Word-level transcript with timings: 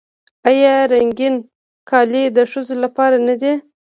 آیا 0.49 0.73
رنګین 0.91 1.35
کالي 1.89 2.23
د 2.37 2.39
ښځو 2.51 2.75
لپاره 2.83 3.17
نه 3.27 3.35
دي؟ 3.41 3.53